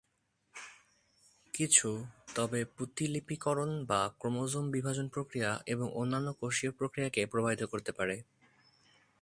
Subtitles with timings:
[1.53, 1.89] কিছু,
[2.35, 8.15] তবে, প্রতিলিপিকরণ বা ক্রোমোজোম বিভাজন প্রক্রিয়া এবং অন্যান্য কোষীয় প্রক্রিয়াকে প্রভাবিত করতে পারে।